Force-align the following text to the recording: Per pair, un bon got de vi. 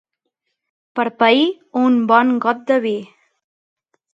Per 0.99 1.05
pair, 1.19 1.43
un 1.83 1.99
bon 2.13 2.33
got 2.47 2.65
de 2.73 2.81
vi. 2.87 2.95